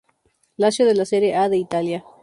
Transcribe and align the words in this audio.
Lazio 0.57 0.87
de 0.87 0.95
la 0.95 1.05
Serie 1.05 1.35
A 1.35 1.47
de 1.47 1.57
Italia. 1.57 2.03